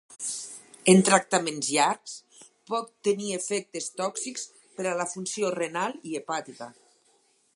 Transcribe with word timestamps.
En 0.93 1.01
tractaments 1.09 1.67
llargs 1.73 2.15
pot 2.71 2.89
tenir 3.09 3.29
efectes 3.37 3.91
tòxics 4.01 4.49
per 4.79 4.89
a 4.93 4.97
la 5.03 5.07
funció 5.15 5.55
renal 5.59 5.97
i 6.13 6.17
hepàtica. 6.23 6.73